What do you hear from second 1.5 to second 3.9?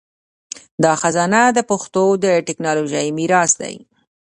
د پښتو د ټکنالوژۍ میراث دی.